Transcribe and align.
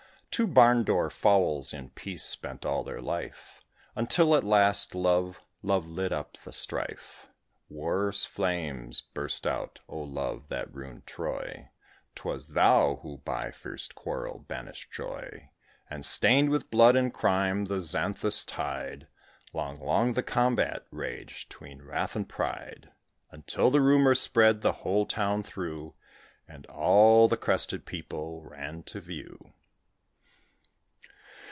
Two 0.33 0.47
Barn 0.47 0.83
door 0.85 1.09
Fowls 1.09 1.73
in 1.73 1.89
peace 1.89 2.23
spent 2.23 2.65
all 2.65 2.85
their 2.85 3.01
life, 3.01 3.61
Until, 3.97 4.33
at 4.33 4.45
last, 4.45 4.95
love, 4.95 5.41
love 5.61 5.91
lit 5.91 6.13
up 6.13 6.37
the 6.37 6.53
strife: 6.53 7.27
War's 7.67 8.23
flames 8.23 9.01
burst 9.01 9.45
out. 9.45 9.81
O 9.89 9.99
Love! 9.99 10.47
that 10.47 10.73
ruined 10.73 11.05
Troy, 11.05 11.69
'Twas 12.15 12.47
thou 12.47 12.99
who, 13.03 13.17
by 13.19 13.51
fierce 13.51 13.89
quarrel, 13.89 14.39
banished 14.39 14.89
joy, 14.89 15.51
And 15.89 16.05
stained 16.05 16.49
with 16.49 16.71
blood 16.71 16.95
and 16.95 17.13
crime 17.13 17.65
the 17.65 17.81
Xanthus' 17.81 18.45
tide! 18.45 19.07
Long, 19.53 19.81
long 19.81 20.13
the 20.13 20.23
combat 20.23 20.87
raged 20.91 21.49
'tween 21.49 21.81
wrath 21.81 22.15
and 22.15 22.27
pride, 22.27 22.89
Until 23.31 23.69
the 23.69 23.81
rumour 23.81 24.15
spread 24.15 24.61
the 24.61 24.71
whole 24.79 25.05
town 25.05 25.43
through, 25.43 25.93
And 26.47 26.65
all 26.67 27.27
the 27.27 27.37
crested 27.37 27.85
people 27.85 28.41
ran 28.45 28.83
to 28.83 29.01
view. 29.01 29.53